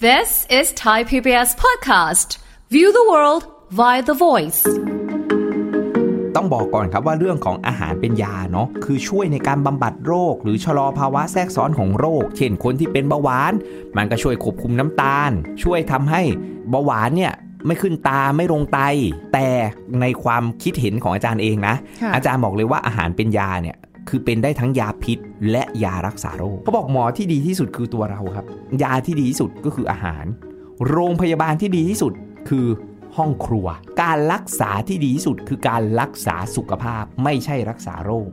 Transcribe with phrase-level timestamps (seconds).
[0.00, 2.38] This is Thai PBS podcast.
[2.70, 3.42] View the world
[3.78, 4.60] via the voice.
[6.36, 13.52] ต้องบอกก่อนครับว่าเรื่องของอาหารเป็นยาเนาะคือช่วยในการบำบัดโรค หรือชะลอภาวะแทรกซ้อนของโรค เช่นคนที่เป็นเบาหวาน
[13.96, 15.30] มันก็ช่วยควบคุมน้ำตาล
[15.62, 16.22] ช่วยทำให้
[16.70, 17.32] เบาหวานเนี่ย
[17.66, 18.78] ไม่ขึ้นตาไม่ลงไต
[19.32, 19.48] แต่
[20.00, 23.76] ในความคิดเห็นของอาจารย์เองนะค่ะอาจารย์บอกเลยว่าอาหารเป็นยาเนี่ย
[24.08, 25.18] คือเป็นได้ทั้งยาพิษ
[25.50, 28.46] และยารักษาโรคเขาบอกหมอที่ดีที่สุดคือตัวเราครับ
[28.82, 30.24] ยาที่ดีที่สุดก็คืออาหาร
[30.88, 32.12] โรงพยาบาลที่ดีที่สุด
[32.48, 32.66] คือ
[33.16, 33.66] ห้องครัว
[34.02, 38.30] การรักษาที่ดีที่สุดคือการรักษาสุขภาพไม่ใช่รักษาโรค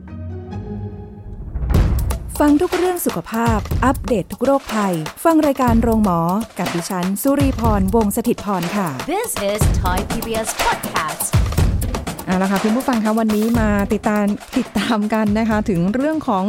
[2.40, 4.96] ฟังทุกเรื่องสุขภาพ อัปเดตททุกโรคภัย
[5.26, 6.20] ฟังรายการโรงหมอ
[6.60, 11.45] กับดิฉัน สุรีพร วงศิตพรค่ะ This is Thai PBS podcast.
[12.26, 14.26] เอาละค่ะคุณผู้ฟังคะวันนี้มาติดตาม
[14.58, 16.46] ติดตามกันนะคะ ถึงเรื่องของ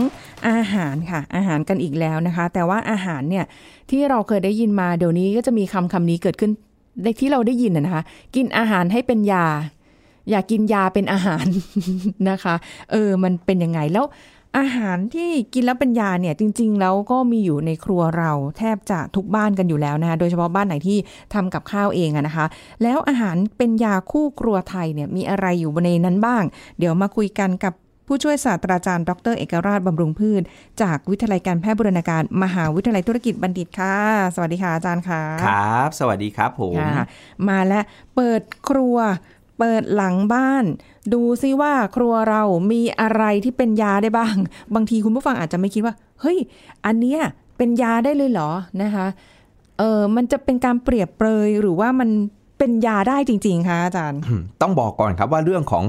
[0.49, 3.45] อาหารค่ะ อาหารกันอีกแล้วนะคะ แต่ว่าอาหารเนี่ย
[3.91, 6.51] ที่เราเคยได้ยินมาเดี๋ยวนี้ก็จะมีคำคำนี้เกิดขึ้น
[7.05, 8.03] ในที่เราได้ยินนะคะ
[8.37, 9.47] กินอาหารให้เป็นยา
[10.31, 11.47] อย่ากินยาเป็นอาหาร
[12.31, 12.55] นะคะ
[12.91, 14.05] เออ มันเป็นยังไงแล้ว
[14.59, 20.99] อาหารที่กินแล้วเป็นยาเนี่ยจริง ๆ แล้วก็มีอยู่ในครัวเราแทบจะทุกบ้านกันอยู่แล้วนะคะโดยเฉพาะบ้านไหนที่
[21.35, 22.47] ทำกับข้าวเองอะนะคะ
[22.83, 26.43] แล้วอาหารเป็นยาคู่ครัวไทยเนี่ยมีอะไรอยู่ในนั้นบ้าง
[26.79, 27.73] เดี๋ยวมาคุยกันกับ
[28.07, 30.43] ผู้ช่วยศาสตราจารย์ ดร เอกราชบำรุงพืช
[30.83, 33.97] จากวิทยาลัยการแพทย์บูรณาการ มหาวิทยาลัยธุรกิจบัณฑิตค่ะ
[34.35, 37.07] สวัสดีค่ะอาจารย์ค่ะ ครับ สวัสดีครับผมค่ะ
[37.49, 37.85] มาแล้ว
[38.15, 38.97] เปิดครัว
[39.59, 40.65] เปิดหลังบ้าน
[41.13, 44.37] ดูซิว่าครัวเรามีอะไรที่เป็นยาได้บ้าง
[44.75, 46.39] บางทีคุณผู้ฟังอาจจะไม่คิดว่า เฮ้ย
[46.87, 47.21] อันเนี้ย
[47.57, 48.51] เป็นยาได้เลยเหรอ
[48.83, 49.07] นะคะ
[49.79, 52.11] เออมันจะเป็นการเปรียบเปรยหรือว่ามัน
[52.59, 55.85] เป็นยาได้จริง ๆคะอาจารย์อืมต้องบอกก่อนครับว่าเรื่องของ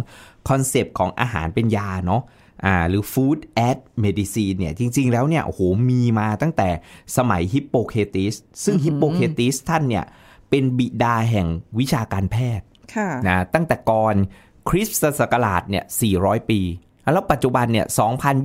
[0.49, 2.21] คอนเซปต์ของอาหารเป็นยาเนาะ
[2.65, 6.69] อ่าหรือ food as medicine เนี่ยจริง ๆ แล้วเนี่ยโอ้โหมีมาตั้งแต่
[7.17, 10.05] สมัยฮิปโปเคติสซึ่งฮิปโปเคติสท่านเนี่ย
[10.49, 11.47] เป็นบิดาแห่ง
[11.79, 14.15] วิชาการแพทย์ค่ะนะตั้งแต่ก่อน
[14.67, 15.85] คริสตศักราชเนี่ย
[16.17, 16.59] 400 ปี
[17.13, 17.85] แล้วปัจจุบันเนี่ย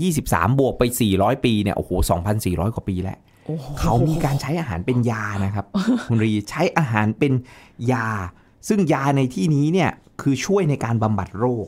[0.00, 0.83] 2023 บวกไป
[1.15, 1.91] 400 ปีเนี่ยโอ้โห
[2.33, 3.19] 2,400 กว่าปีแล้ว
[3.81, 5.66] เขามีการใช้อาหารเป็นยานะครับ
[6.06, 7.33] คุณรีใช้อาหารเป็น
[7.93, 8.09] ยา
[8.69, 9.91] ซึ่งยาในที่นี้เนี่ย
[10.21, 11.66] คือช่วยในการบำบัดโรค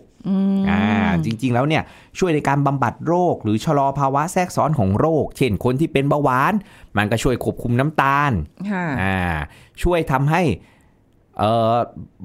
[0.68, 0.80] อ่า
[1.24, 1.82] จริง ๆ แล้วเนี่ย
[2.18, 6.52] ช่วยในการบำบัดโรค หรือชะลอภาวะแทรกซ้อนของโรค เช่นคนที่เป็นเบาหวาน
[6.96, 8.32] มันก็ช่วยควบคุมน้ำตาล
[8.70, 9.18] ค่ะอ่า
[9.82, 10.42] ช่วยทำให้
[11.38, 11.74] เอ่อ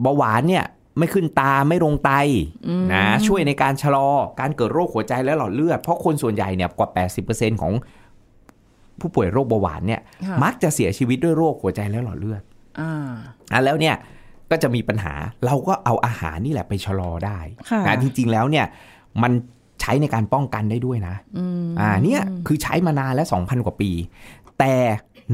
[0.01, 0.65] เบาหวานเนี่ย
[0.97, 2.11] ไม่ขึ้นตาไม่ลงไต
[2.93, 6.89] นะช่วยในการชะลอการเกิดโรคหัวใจและหลอดเลือด เพราะคนส่วนใหญ่เนี่ยกว่า
[7.25, 7.73] 80%ของ
[8.99, 12.41] ผู้ป่วยโรคเบาหวานเนี่ยค่ะมักจะเสียชีวิตด้วยโรคหัวใจและหลอดเลือด
[12.79, 13.09] อ่า
[13.51, 13.95] อะแล้วเนี่ย
[14.51, 15.13] ก็จะมีปัญหา
[15.45, 17.39] เราก็เอาอาหารนี่แหละไปชะลอได้
[17.69, 18.65] ค่ะนะจริง ๆ แล้วเนี่ย
[19.23, 19.31] มัน
[19.81, 21.15] ใช้ในการป้องกันได้ด้วยนะ
[21.79, 23.91] อ่าเนี่ยคือใช้มานานแล้ว 2,000 กว่าปี
[24.59, 24.73] แต่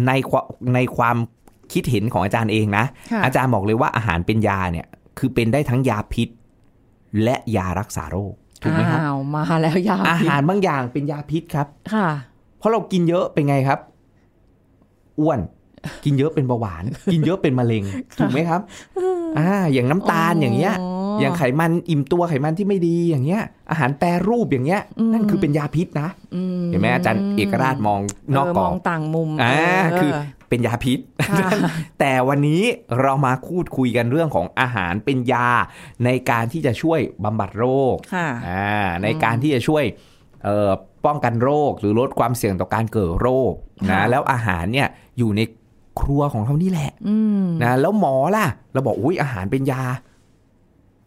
[0.08, 0.46] ในความ
[0.76, 1.18] ในความ
[1.74, 6.30] คิดเห็นของอาจารย์เองนะค่ะอาจารย์บอกเลยว่าอาหารเป็นยาเนี่ย คือเป็นได้ทั้งยาพิษ
[7.24, 12.08] และยารักษาโรคถูกไหมครับอ้าวมาแล้วยาอาพิษหารบางอย่างเป็นยาพิษครับค่ะ
[12.58, 13.80] เพราะเรากินเยอะเป็นไงครับ
[15.20, 15.40] อ้วน
[16.06, 17.84] กินเยอะเป็นเบาหวาน กินเยอะเป็นมะเร็ง
[18.18, 18.62] ถูกไหมครับ
[19.40, 20.74] อ่า อย่างน้ำตาลอย่างเงี้ย
[21.16, 24.82] อ๋อออย่างไขมันอิ่มตัวไขมันที่ไม่ดีอย่างเงี้ย อาหารแปรรูปอย่างเงี้ย
[25.14, 28.02] นั่นคือเป็นยาพิษนะอืมเห็นไหมอาจารย์เอกราชมอง
[28.36, 30.12] นอกเกรมออบงต่างมุมอ่าเคือ
[30.50, 31.00] เป็นยาพิษ
[31.30, 31.50] ค่ะ
[32.00, 32.62] แต่วันนี้
[33.02, 35.48] เรามาพูดคุยกันเรื่องของอาหารเป็นยา
[36.06, 39.84] ในการที่จะช่วยบำบัดโรคค่ะอ่าในการที่จะช่วย
[40.44, 40.72] เอ่อ
[41.06, 43.54] ป้องกันโรคหรือลดความเสี่ยงต่อการเกิดโรค
[43.90, 44.88] ค่ะนะแล้วอาหารเนี่ย
[45.18, 45.42] อยู่ใน
[46.02, 49.84] ครัวของเรานี่แหละอืมนะแล้วหมอล่ะ เราบอกอุ้ยอาหารเป็นยา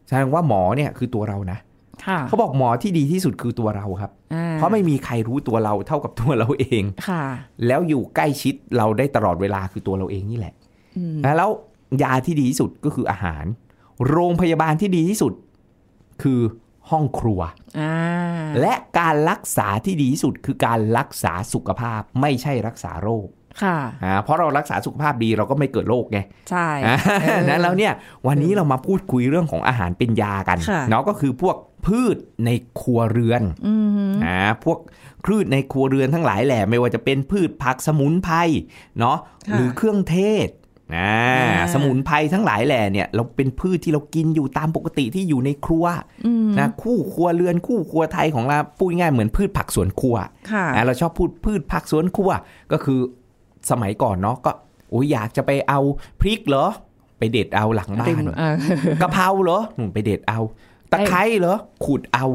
[0.08, 1.58] แสดงว่าหมอเนี่ยคือตัวเรานะ
[2.06, 7.22] ค่ะเขาบอกหมอที่ดีที่สุดคือตัวเราครับอ่เพราะไม่มีใครรู้ตัวเราเท่ากับตัวเราเองค่ะ
[7.66, 10.54] แล้วอยู่ใกล้ชิดเราได้ตลอดเวลาคือตัวเราเองนี่แหละ
[10.96, 11.50] อืมนะแล้ว
[12.02, 13.44] ยาที่ดีที่สุดก็คืออาหาร
[14.08, 15.32] โรงพยาบาลที่ดีที่สุด
[16.22, 16.40] คือ
[16.90, 17.40] ห้องครัว
[17.80, 17.94] อ่า
[18.60, 23.28] และการรักษาที่ดีที่สุดคือการรักษาสุขภาพไม่ใช่รักษาโรค
[23.62, 26.18] ค่ะอ่าเพราะเรารักษาสุขภาพดีเราก็ไม่เกิดโรคไง
[26.50, 27.92] ใช่อ่าเออนั้นแล้วเนี่ย
[28.26, 31.56] วันนี้เรามาพูดคุยเรื่องของอาหารเป็นยากันค่ะเนาะก็คือพวก
[31.86, 32.16] พืช
[32.46, 32.50] ใน
[32.80, 33.74] ครัวเรือนอื
[34.10, 34.78] มอ่าพวก
[35.24, 38.36] พืชในครัวเรือนทั้งหลายแหละไม่ว่าจะเป็นพืชผักสมุนไพร
[38.98, 39.16] เนาะ
[39.48, 40.48] ค่ะหรือเครื่องเทศ
[40.96, 45.84] อ่าอ่าสมุนไพรทั้งหลายแหล่เนี่ย เราเป็นพืชที่เรากินอยู่ตามปกติที่อยู่ในครัว
[46.26, 50.16] อืมนะคู่ครัวเรือนคู่ครัวไทยของเราพูดง่ายๆเหมือนพืชผักสวนครัว
[50.52, 52.30] ค่ะอ่าเราชอบพูดพืชผักสวนครัว
[52.72, 53.00] ก็คือ
[53.70, 54.50] สมัยก่อนเนาะก็
[54.90, 55.80] โอ้ยอยากจะไปเอา
[56.20, 56.66] พริกเหรอ
[57.18, 58.54] ไปเด็ดเอาหลังบ้าติ่มนเออ
[59.02, 60.40] กะเพราเหรอหนูไปเด็ดเอา
[60.92, 61.56] ตะไคร้เหรอ
[61.86, 62.26] ขุดเอา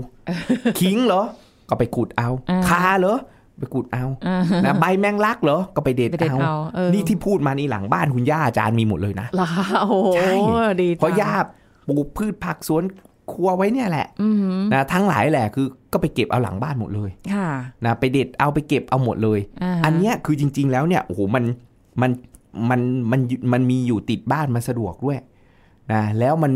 [0.80, 1.24] ขิงเหรอ
[1.70, 3.18] ก็ไปขุดเอาอ่าคาเหรอ
[3.60, 11.34] ไปขุดเอาอ่านะใบแมงลักเหรอ ก็ไปเด็ดไปเด็ดเอาเอาเออนี่ที่พูดมานี่หลังบ้านคุณย่าอาจารย์มีหมดเลยนะเหรอคะโอ้โหใช่ดีเพราะจังย่า
[11.88, 12.84] ปลูกพืชผักสวน
[13.32, 17.48] ครัวไว้เนี่ยแหละอือหือนะทั้งหลายแหละคือก็ไปเก็บเอาหลังบ้านหมดเลยค่ะ
[17.86, 21.44] นะไปเด็ดเอาไปเก็บเอาหมดเลยาฮะอันเนี้ยคือจริง ๆ แล้วเนี่ยโอ้โหมัน
[22.02, 22.12] มัน
[22.70, 22.82] มัน
[23.12, 23.22] มัน
[23.54, 25.20] มันมีอยู่ติดบ้านมันสะดวกด้วย
[25.94, 26.54] นะแล้วมัน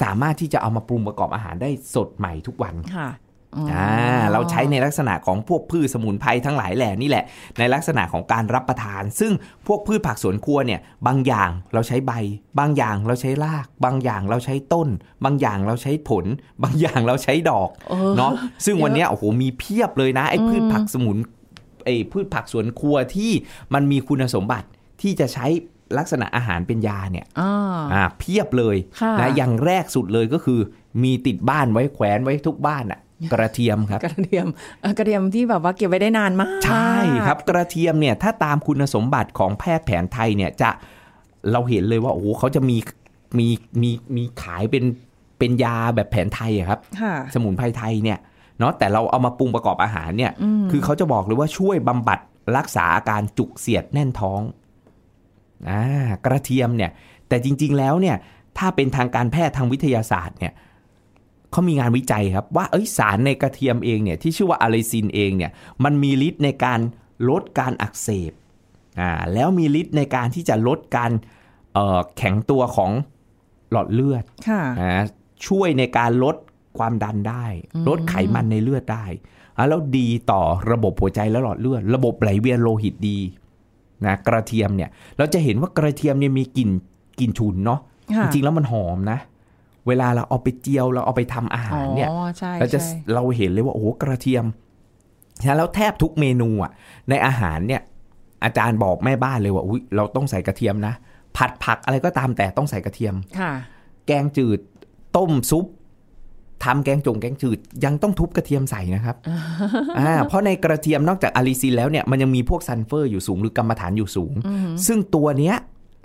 [0.00, 3.08] สามารถที่จะเอามาปรุงประกอบอาหารได้สดใหม่ทุกวันค่ะ
[3.56, 7.24] อ๋อออ่าเราใช้ในลักษณะของพวกพืชสมุนไพรทั้งหลายแหล่นี่แหละ
[7.58, 9.32] ในลักษณะของการรับประทาน ซึ่ง
[9.66, 12.12] พวกพืชผักสวนครัวเนี่ยบางอย่างเราใช้ใบ
[12.58, 14.88] บางอย่างเราใช้ราก บางอย่างเราใช้ต้น
[15.24, 16.24] บางอย่างเราใช้ผล
[16.62, 18.32] บางอย่างเราใช้ดอกเออเนาะ
[18.64, 21.18] ซึ่งวันเนี้ยโอ้โหมีเพียบเลยนะไอ้พืชผักสมุน
[21.84, 23.30] ไอ้พืชผักสวนครัวที่
[23.74, 24.68] มันมีคุณสมบัติ
[25.02, 25.46] ที่จะใช้
[25.98, 27.52] ลักษณะอาหารเป็นยาเนี่ยอ่า
[27.92, 30.60] อ่าเพียบเลยค่ะนะอย่างแรกสุดเลยก็คือ
[31.02, 33.00] มีติดบ้านไว้แขวนไว้ทุกบ้านอะ
[33.32, 34.46] กระเทียมครับ กระเทียม
[34.80, 36.94] เอ่อกระเทียมที่แบบว่าเก็บไว้ได้นานมาก ใช่
[37.26, 40.70] ครับ กระเทียมเนี่ยถ้าตามคุณสมบัติของแพทย์แผนไทยเนี่ยจะ
[41.52, 42.76] เราเห็นเลยว่าโอ้โหเขาจะมี
[43.38, 43.48] มี
[43.82, 44.84] มีมีขายเป็น
[45.38, 48.18] เป็นยาแบบแผนไทยอะครับค่ะสมุนไพรไทยเนี่ย
[48.58, 50.32] เนาะแต่เราเอามาปรุงประกอบอาหารเนี่ย
[50.70, 52.18] คือเขาจะบอกเลยว่าช่วยบำบัด
[52.56, 54.40] รักษาอาการจุกเสียดแน่นท้อง
[55.70, 55.82] อ่า
[56.26, 56.90] กระเทียมเนี่ย
[57.28, 58.16] แต่จริง ๆแล้วเนี่ย
[58.58, 60.52] ถ้าเป็นทางการแพทย์ทางวิทยาศาสตร์เนี่ย
[61.54, 65.50] เขามีงานวิจัยครับว่าเอ้ยสารในกระเทียมเองเนี่ยที่ชื่อว่าอะเลซินเองเนี่ย
[65.84, 66.80] มันมีฤทธิ์ในการ
[67.28, 68.32] ลดการอักเสบ
[69.00, 71.10] อ่าแล้วมีฤทธิ์ในการที่จะลดการ
[71.74, 72.90] เอ่อแข็งตัวของ
[73.70, 75.04] หลอดเลือดค่ะนะ
[75.46, 76.36] ช่วยในการลด
[76.78, 77.44] ความดันได้
[77.88, 79.04] ลดไขมันในเลือดได้
[79.56, 83.18] อะแล้วดีต่อระบบหัวใจและหลอดเลือด ระบบไหลเวียนโลหิตดี
[84.06, 86.70] นะกระเทียมเนี่ย เราจะเห็นว่ากระเทียมเนี่ยมีกลิ่น
[87.20, 87.80] กลิ่นฉุนเนาะ
[88.14, 89.18] ค่ะจริงๆแล้วมันหอมนะ
[89.88, 94.44] เวลาเราเอาไปเจียวเราเอาไปทำอาหารเนี่ยอ๋อใช่เราจะใช่เราเห็นเลยว่าโอ้โหกระเทียม
[95.42, 96.70] ฉะนั้นแล้วแทบทุกเมนูอะ
[97.10, 97.82] ในอาหารเนี่ย
[98.44, 100.94] อาจารย์บอกแม่บ้านเลยว่าอุ้ยเราต้องใส่กระเทียมนะ
[101.36, 103.52] ผัดผักอะไรก็ตามแต่ต้องใส่กระเทียมค่ะ
[104.06, 104.58] แกงจืด
[105.16, 105.66] ต้มซุป
[106.64, 109.16] ทำแกงจงแกงจืดยังต้องทุบกระเทียมใส่นะครับ
[109.98, 114.32] อ่าเพราะในกระเทียมนอกจากอะลิซินแล้วเนี่ยมันยังมีพวกซัลเฟอร์อยู่สูงหรือกรรมฐานอยู่สูง
[114.86, 115.56] ซึ่งตัวเนี้ย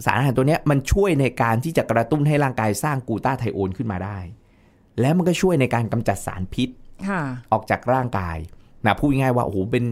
[0.05, 4.17] สารอาหารตัวเนี้ยมันช่วยในการที่จะกระตุ้นให้ร่างกายสร้างกลูตาไทโอนขึ้นมาได้
[4.99, 6.69] แล้วมันก็ช่วยในการกำจัดสารพิษ
[7.07, 8.37] ค่ะออกจากร่างกาย
[8.85, 9.85] นะพูดง่ายๆว่าโอ้โหเป็น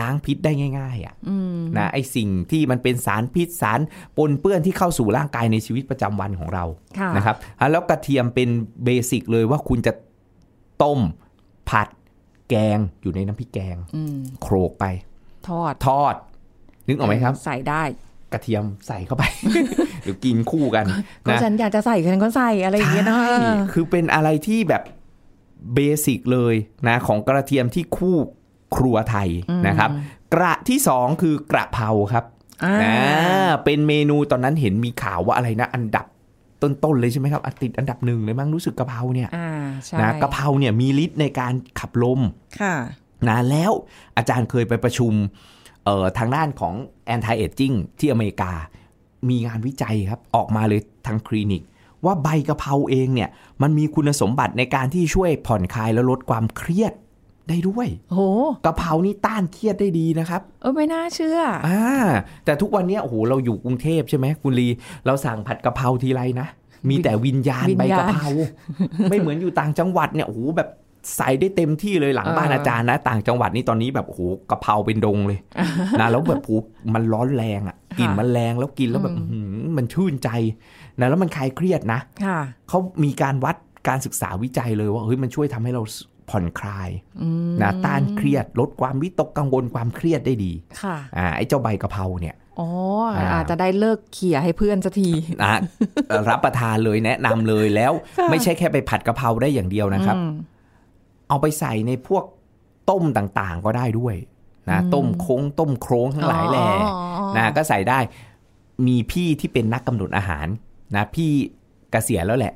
[0.00, 1.14] ล้างพิษได้ง่าย ๆอะ
[1.76, 3.80] นะไอสิ่งที่มันเป็นสารพิษสาร
[4.16, 6.64] ปนเปื้อนที่เข้าสู่ร่างกายในชีวิตประจำวันของเรา
[6.98, 8.48] ค่ะนะครับอะแล้วกระเทียมเป็น
[8.84, 9.92] เบสิกเลยว่าคุณจะ
[10.82, 11.00] ต้ม
[11.68, 11.88] ผัด
[12.48, 14.84] แกงอยู่ในน้ำพริกแกงอืมโขลกไป
[15.48, 16.14] ทอดทอด
[16.86, 17.82] นึกออกไหมครับ ใส่ได้
[18.32, 19.22] กระเทียมใส่เข้าไป
[20.02, 20.86] หรือกินคู่กัน
[21.26, 23.36] ก็นะฉันอยากจะใส่ฉันก็ใส่อะไรอย่างเงี้ยเนาะใช่
[23.72, 24.82] คือเป็นอะไรที่แบบ
[25.74, 26.54] เบสิกเลย
[26.88, 28.16] นะของกระเทียมที่คู่
[28.76, 29.28] ครัวไทย
[29.66, 29.90] นะครับ
[30.34, 32.24] กระที่สองคือกระเพราครับ
[32.64, 36.06] อ่าอ่าเป็นเมนูตอนนั้นเห็นมีข่าวว่าอะไรนะ อันดับ
[36.62, 39.50] ต้นๆเลยใช่ไหมครับอะติดอันดับหนึ่งเลยมั้งรู้สึกกะเพราเนี่ยอ่า
[39.84, 42.20] ใช่นะกะเพราเนี่ยมีฤทธิ์ในการขับลม
[42.60, 42.74] ค่ะ
[43.28, 43.72] นะแล้ว
[44.16, 45.12] อาจารย์เคยไปประชุม
[45.84, 46.74] เอ่อทางด้านของ
[47.14, 48.52] anti aging ที่อเมริกา
[49.28, 51.62] มีงานวิจัยครับ ออกมาเลยทางคลินิก
[52.04, 53.28] ว่าใบกะเพราเองเนี่ย
[53.62, 56.92] มันมีคุณสมบัติในการที่ช่วยผ่อนคลายและลดความเครียด
[57.48, 58.20] ได้ด้วยโห
[58.66, 61.38] กะเพรานี่ต้านเครียดได้ดีนะครับ เออไม่น่าเชื่อ
[61.68, 61.82] อ่า
[62.44, 64.68] แต่ทุกวันเนี้ยโอ้โหเราอยู่กรุงเทพใช่ไหมคุณลี
[65.06, 66.48] เราสั่งผัดกะเพราทีไรนะ
[66.88, 68.28] มีแต่วิญญาณวิญใบญาณ กะเพรา
[69.10, 70.68] ไม่เหมือนอยู่ต่างจังหวัดเนี่ยโอ้โหแบบ
[71.16, 75.38] ใส่ได้เต็มที่เลยหลังบ้านเออออาจารย์นะ ต่างจังหวัดนี่ตอนนี้แบบโอ้โหกะเพราเป็นดงเลย
[76.00, 80.28] นะแล้วแบบโอ้โหมันร้อนแรงอะกลิ่นมันแรงแล้วกินแล้วแบบอื้อหือมันชื่นใจ
[81.00, 83.56] นะแล้วมันคลายเครียดนะค่ะเขามีการวัด
[83.88, 85.82] การศึกษาวิจัยเลยว่าเฮ้ยมันช่วยทำให้เรา
[86.30, 86.90] ผ่อนคลาย
[87.22, 92.68] อืมนะต้านเครียดลดความวิตกกังวลความเครียดได้ดีค่ะอ่าไอ้เจ้าใบกะเพราเนี่ยอ๋อ
[93.16, 95.10] อ่าอาจจะได้เลิกเขี่ยให้เพื่อนสักที
[95.42, 95.60] นะ
[96.30, 97.92] รับประทานเลยแนะนำเลยแล้ว
[98.30, 100.32] ไม่ใช่แค่ไปผัดกะเพราได้อย่างเดียวนะครับอืม
[101.32, 102.24] เอาไปใส่ในพวก
[102.90, 104.14] ต้มต่างๆก็ได้ด้วย
[104.70, 107.98] นะต้มโค้งต้มโครงทั้งหลายแหล่อ๋อนะก็ใส่ได้
[108.86, 110.46] มีพี่ที่เป็นนักกำหนดอาหาร
[110.94, 111.30] นะพี่
[111.90, 112.54] เกษียณแล้วแหละ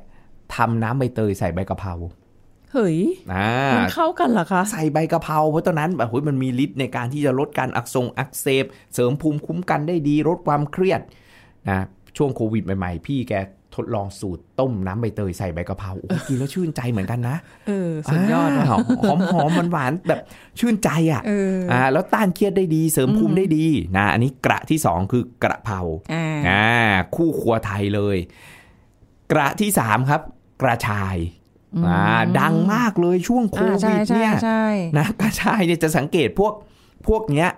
[0.55, 1.93] ทำน้ำใบเตยใส่ใบกะเพรา
[2.71, 2.97] เฮ้ย
[3.33, 11.01] อ่ามันเข้ากันเหรอคะ ใส่ใบกะเพราเพราะตอนนั้นแบบโอ้ยมันมีฤทธิ์ในการที่จะลดการอักทรงอักเสบเสริมภูมิคุ้มกันได้ดีลดความเครียด
[11.69, 11.79] นะ
[12.17, 13.33] ช่วงโควิดใหม่ๆ พี่แก
[13.77, 18.71] ทดลองสูตรต้มน้ำใบเตยใส่ใบกะเพราโอ้ยกินแล้วชื่นใจเหมือนกันนะ เออสุดยอดว่ะาห
[19.11, 20.19] อมหอมมันหวานๆแบบ
[20.59, 23.65] ชื่นใจอะเอออ่าแล้วต้านเครียดได้ดีเสริมภูมิได้ดี
[23.97, 25.79] นะอันนี้กระที่สองคือกระเพรา
[26.13, 26.67] อ่าอ่า
[27.15, 28.17] คู่ครัวไทยเลย
[29.31, 30.21] กระที่สามครับ
[30.61, 31.17] กระชาย
[31.87, 32.01] อ่า
[32.39, 34.65] ดังมากเลยช่วงโคอ่าใช่วิดใช่เนี่ยใช่
[34.97, 36.53] นะกระชายเนี่ยจะสังเกตพวก
[37.07, 37.49] พวกเนี้ย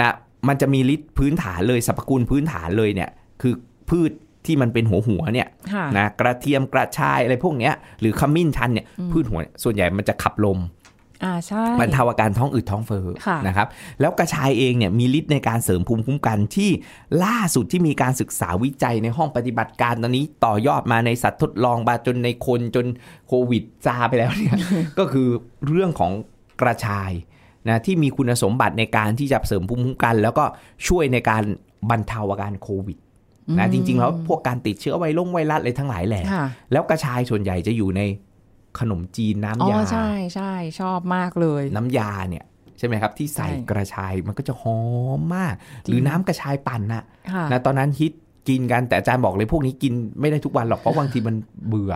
[0.00, 0.10] นะ
[0.48, 3.10] มันจะมีฤทธิ์พื้นฐานเลยสรรพคุณพื้นฐานเลยเนี่ย
[3.42, 3.54] คือ
[3.88, 4.10] พืช
[4.46, 10.60] ที่มันเป็นหัวหัวๆเนี่ยค่ะนะกระเทียมกระชายอะไรพวกเนี้ย หรือขมิ้นชันเนี่ยพืชหัวเนี่ยส่วนใหญ่มันจะขับลม
[11.24, 13.68] อ่าใช่บรรเทาอาการท้องอืดท้องเฟ้อค่ะนะครับ
[14.00, 16.70] แล้วกระชายเองเนี่ยมีฤทธิ์ในการเสริมภูมิคุ้มกันที่
[17.24, 22.86] ล่าสุดที่มีการศึกษาวิจัยในห้องปฏิบัติการตอนนี้ต่อยอดมาในสัตว์ทดลองมาจนในคนจน
[23.28, 24.58] โควิดซาไปแล้วเนี่ย
[24.98, 25.28] ก็คือ
[25.66, 26.12] เรื่องของ
[26.60, 27.12] กระชาย
[27.68, 30.44] นะที่มีคุณสมบัติในการที่จะเสริมภูมิคุ้มกัน แล้วก็
[30.88, 31.42] ช่วยในการ
[31.90, 32.98] บรรเทาอาการโควิด
[33.58, 38.02] นะจริง ๆ แล้วพวกการติดเชื้อไวรัสไวรัสอะไรทั้งหลายแหละค่ะแล้วกระชายส่วนใหญ่จะอยู่ใน
[38.78, 42.44] ขนมจีนน้ำอ๋ยาอใช่ใช่ชอบมากเลย น้ำยาเนี่ย
[42.78, 44.80] ใช่ไหมครับ ที่ใส่ใช่กระชายมันก็จะหอ
[45.18, 48.12] มมากจริงหรือน้ำกระชายปั่นน่ะค่ะนะตอนนั้นฮิต
[48.48, 51.36] กินกันแต่อาจารย์บอกเลยพวกนี้กินไม่ได้ทุกวันหรอกเพราะบางทีมัน
[51.68, 51.92] เบื่อ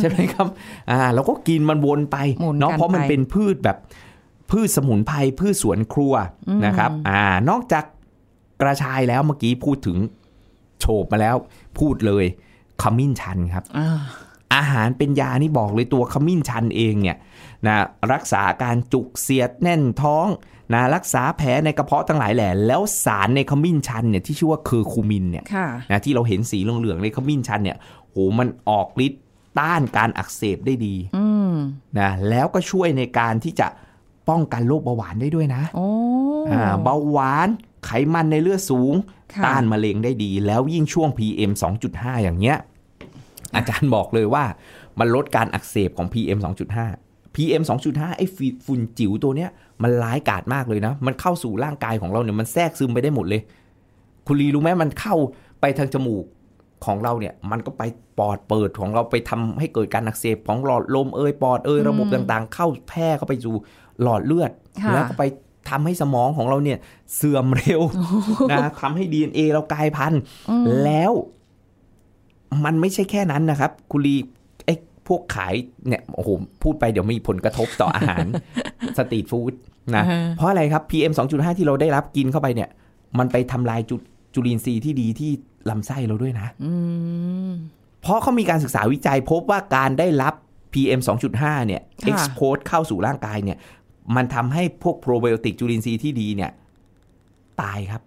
[0.00, 0.46] ใช่ไหมครับ
[0.90, 3.76] อ่าเราก็กินมันวนไปหมุนเนาะกันเพราะมันไปเป็นพืชแบบ
[4.50, 6.14] พืชสมุนไพรพืชสวนครัว
[6.66, 7.20] นะครับอ่า
[7.50, 7.84] นอกจาก
[8.62, 9.96] กระชายแล้วเมื่อกี้พูดถึง
[10.80, 11.36] โฉบมาแล้ว
[11.78, 12.24] พูดเลย
[12.82, 13.98] ขมิ้นชันครับอ่า
[14.54, 17.16] อาหารเป็นยานี่บอกเลยตัวขมิ้นชันเองเนี่ย
[17.66, 17.76] นะ
[18.12, 20.26] รักษาการจุกเสียดแน่นท้อง
[20.72, 27.76] นะรักษาแผลในกระเพาะทั้งหลายแหล่แล้วสารในขมิ้นชันเนี่ยที่ชื่อว่าเคอร์คูมินเนี่ยค่ะนะที่เราเห็นสีเหลืองๆในขมิ้นชันเนี่ย
[28.10, 29.22] โหมันออกฤทธิ์
[29.58, 31.54] ต้านการอักเสบได้ดีอืม
[31.98, 33.66] นะแล้วก็ช่วยในการที่จะ
[34.28, 35.88] ป้องกันโรคเบาหวานได้ด้วยนะโอ้
[36.52, 37.48] อ่าเบาหวาน
[37.84, 41.52] ไขมันในเลือดสูงค่ะ ต้านมะเร็งได้ดี แล้วยิ่งช่วง PM
[41.88, 42.58] 2.5 อย่างเงี้ย
[43.54, 44.44] อาจารย์บอกเลยว่า
[44.98, 46.38] มันลดการอักเสบของ PM
[46.86, 49.50] 2.5 PM 2.5 ไอ้ฝุ่นฝุ่นจิ๋วตัวเนี้ย
[49.82, 53.40] มันร้ายกาจมากเลยนะ มันเข้าสู่ร่างกายของเราเนี่ยมันแทรกซึมไปได้หมดเลย
[54.26, 55.14] คุณลีรู้ไหมมันเข้า
[55.60, 56.24] ไปทางจมูก
[56.84, 57.82] ของเราเนี่ย มันก็ไป
[58.18, 63.56] ปอดเปิดของเราไปทำให้เกิดการอักเสบของหลอดลมเอยปอดเอยระบบต่างๆ เข้าแพร่เข้าไปสู่
[64.02, 64.50] หลอดเลือด
[64.82, 65.22] ค่ะแล้วก็ไป
[65.70, 66.78] ทำให้สมองของเราเนี่ย
[67.16, 67.82] เสื่อมเร็ว
[68.52, 70.20] นะทำให้ DNA เรากลายพันธุ์
[70.84, 71.12] แล้ว
[72.64, 74.16] มันไม่ใช่แค่นั้นนะครับ คุณลี
[74.64, 74.74] ไอ้
[75.08, 75.54] พวกขาย
[75.88, 76.30] เนี่ยโอ้โห
[76.62, 78.26] พูดไปเดี๋ยวมีผลกระทบต่ออาหาร
[78.98, 79.52] สตรีทฟู้ด
[79.96, 82.68] นะอ่าฮะเพราะอะไรครับ PM 2.5 ที่เราได้รับกินเข้าไปเนี่ย
[83.18, 83.96] มันไปทำลายจุ
[84.34, 85.30] จุลินทรีย์ที่ดีที่
[85.70, 86.72] ลำไส้เราด้วยนะอื
[87.48, 87.50] ม
[88.02, 90.34] เพราะเขามีการศึกษาวิจัยพบว่าการได้รับ
[90.74, 91.00] PM
[91.34, 93.58] 2.5 เนี่ยค่ะ expose เข้าสู่ร่างกายเนี่ย
[94.16, 96.50] มันทำให้พวกโปรไบโอติกจุลินทรีย์ที่ดีเนี่ย
[97.60, 98.02] ตายครับ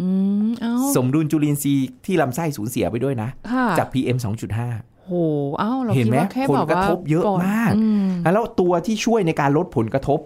[0.00, 0.08] อื
[0.46, 4.18] มเอ้าสมดุลจุลินทรีย์ที่ลำไส้สูญเสียไปด้วยนะค่ะจาก PM
[4.60, 5.10] 2.5โห
[5.58, 10.20] เอ้าเราเห็นคิดไหมว่าแค่ผลแบบกระว่าทบเยอะปดมากอืมแล้วตัวที่ช่วยในการลดผลกระทบ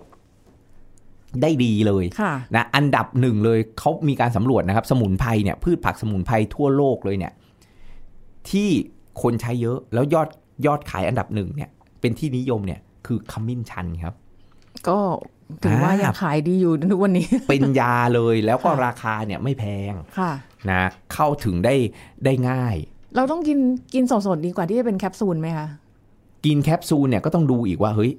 [1.43, 7.33] ได้ดีเลยค่ะนะอันดับหนึ่งเลยเขามีการสำรวจนะครับ สมุนไพรเนี่ยพืชผักสมุนไพรทั่วโลกเลยเนี่ย
[8.51, 8.69] ที่
[9.23, 10.29] คนใช้เยอะแล้วยอด
[10.67, 14.15] ยอดขายอันดับหนึ่งเนี่ย เป็นที่นิยมเนี่ย คือขมิ้นชันครับ
[14.89, 14.99] ก็
[15.63, 20.33] ถือว่าอ่ายัยังขายดีอยู่ทุกวันนี้ เป็นยาเลยแล้วก็ค่ะราคาเนี่ยไม่แพงค่ะ
[20.71, 20.83] นะ
[21.15, 21.75] เข้าถึงได้
[22.25, 22.77] ได้ง่าย
[23.17, 23.59] เราต้องกิน
[23.95, 25.67] กินสดๆดีกว่าที่จะเป็นแคปซูลไหมคะ
[26.47, 28.13] กินแคปซูลเนี่ยก็ต้องดูอีกว่าเฮ้ย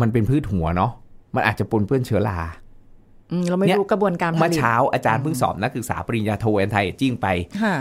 [0.00, 0.92] มันเป็นพืชหัวเนาะ
[1.34, 2.38] มันอาจจะปนเปื้อนเชื้อรา
[3.30, 7.26] อืมเราไม่เนี่ยรู้กระบวนการผเมื่อลิตเช้าอาจารย์เพิ่งสอบนักศึกษาปริญญาโท anti-aging ไป
[7.62, 7.74] ค่ะ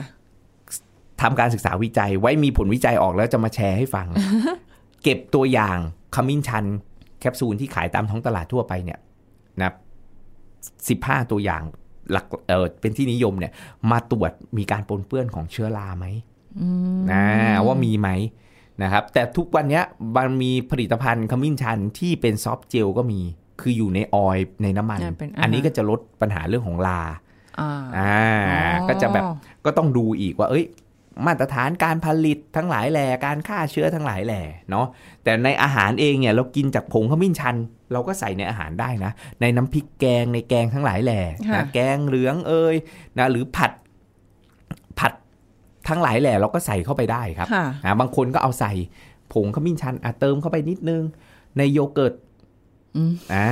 [1.22, 4.08] ทำการศึกษาวิจัยไว้มีผลวิจัยออกแล้วจะมาแชร์ให้ฟัง
[5.04, 5.78] เก็บตัวอย่าง
[6.16, 6.66] ขมิ้นชัน
[7.20, 9.00] แคปซูลที่ขายตามท้องตลาดทั่วไปเนี่ย
[9.62, 9.72] นะ
[10.90, 11.62] สิบห้าตัวอย่าง
[12.12, 13.52] หลักเออเป็นที่นิยมเนี่ย
[13.92, 16.06] มาตรวจมีการปนเปื้อนของเชื้อราไหม
[17.12, 17.24] นะ
[17.66, 18.10] ว่ามีไหม
[18.84, 19.84] นะครับ แต่ทุกวันเนี้ย
[20.18, 23.20] มันมีผลิตภัณฑ์ขมิ้นชันที่เป็นซอฟต์เจลก็มี
[23.62, 27.02] คืออยู่ในออยล์ในน้ำมันอ่าเป็นอ่าฮะอันนี้ก็จะลดปัญหาเรื่องของลา
[27.60, 28.18] อ่าอ่า
[28.50, 29.24] อ๋อก็จะแบบ
[29.66, 30.66] ก็ต้องดูอีกว่า เอ้ย
[31.26, 34.88] มาตรฐานการผลิตทั้งหลายแหล่การฆ่าเชื้อทั้งหลายแหล่เนาะ
[35.24, 37.56] แต่ในอาหารเองเนี่ยเรากินจากผงขมิ้นชัน
[37.92, 42.76] เราก็ใส่ในอาหารได้นะ ในน้ำพริกแกงในแกงทั้งหลายแหล่ค่ะนะแกงเหลืองเอย
[43.18, 43.72] นะหรือผัด
[45.00, 45.14] ผัด
[45.88, 48.74] ทั้งหลายแหล่เราก็ใส่เข้าไปได้ครับค่ะอ่าบางคนก็เอาใส่
[49.34, 51.04] ผงขมิ้นชันอะเติมเข้าไปนิดนึง
[51.58, 52.14] ในโยเกิร์ต
[52.96, 53.50] อืมอ่า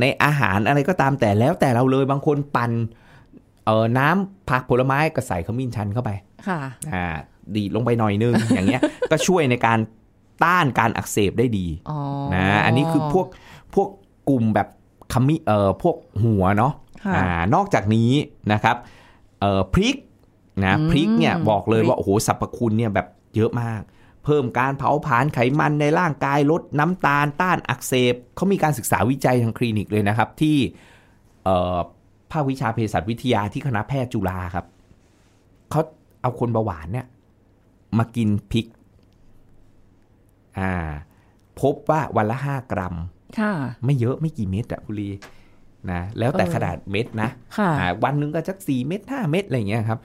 [0.00, 2.72] ในอาหารอะไรก็ตามแต่แล้วแต่เราเลยบางคนปั่น
[3.66, 6.10] เออน้ำผักผลไม้ก็ใส่ขมิ้นชันเข้าไป
[6.48, 6.60] ค่ะ
[6.94, 7.06] อ่า
[7.54, 9.78] ดีดลงไปหน่อยนึงอย่างเงี้ยก็ช่วยในการ
[10.44, 11.98] ต้านการอักเสบได้ดีอ๋อ
[12.34, 13.26] นะอันนี้คือพวก
[13.74, 13.88] พวก
[14.28, 14.68] กลุ่มแบบ
[15.12, 16.72] ขมิเอ่อพวกหัวเนาะ
[17.04, 18.10] ค่ะอ่านอกจากนี้
[18.52, 18.76] นะครับ
[19.40, 19.96] เอ่อพริก
[20.64, 23.06] นะอืมพริกเนี่ยบอกเลยพริกว่าโอ้โหสรรพคุณเนี่ยแบบ
[23.36, 23.82] เยอะมาก
[24.24, 30.56] เพิ่มการเผาผลาญไขมันในร่างกายลดน้ำตาลต้านอักเสบเขามีการศึกษาวิจัยทางคลินิกเลยนะครับ ที่
[31.44, 31.76] เอ่อ
[32.32, 34.66] ภาควิชาเภสัชวิทยาที่คณะแพทย์จุฬาครับ
[35.70, 35.82] เขา
[36.22, 37.06] เอาคนเบาหวานเนี่ย
[37.98, 38.66] มากินพริก
[40.58, 40.72] อ่า
[41.60, 42.94] พบว่าวันละห้ากรัม
[43.38, 43.52] ค่ะ
[43.84, 45.10] ไม่เยอะไม่กี่เม็ดอะคุณลี
[45.92, 50.00] นะ แล้วแต่เออขนาดเม็ดนะค่ะอ่าวันหนึงก็สักสี่เม็ดห้าเม็ดอะไรอย่างเงี้ยครับ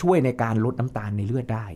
[0.00, 1.66] ช่วยในการลดน้ำตาลในเลือดได้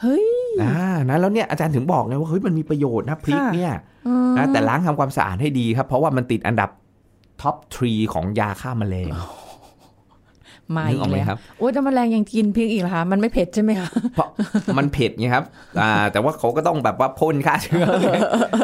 [0.00, 0.28] เฮ้ย
[0.62, 3.72] อ่านะแล้วเนี่ยอาจารย์ถึงบอกไงว่าเฮ้ยมันมีประโยชน์นะพริกค่ะเนี่ย
[4.04, 6.70] เออนะแต่ล้างทำความสะอาดให้ดีครับ เพราะว่ามันติดอันดับ
[7.42, 9.12] top three ของยาฆ่าแมลง
[10.76, 14.28] มานึอีกออกกไหมแล้วครับโอ้ยแต่แมลงยังกินพริกอีกเหรอคะมันไม่เผ็ดใช่ไหมคะเพราะ
[14.78, 15.44] มันเผ็ดไงครับ
[15.80, 18.16] อ่าแต่ว่าเขาก็ต้องแบบว่าพ่นฆ่าเชื้อไง